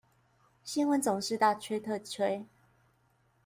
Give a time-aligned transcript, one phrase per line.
[0.63, 2.47] 新聞總是大吹特吹